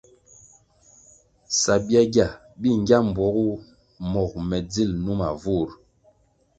Sabyagya 1.61 2.27
bi 2.59 2.69
ngya 2.79 2.97
mbpuogu 3.07 3.47
mogo 4.11 4.39
me 4.49 4.57
dzil 4.69 4.89
numa 5.03 5.29
vur. 5.41 5.69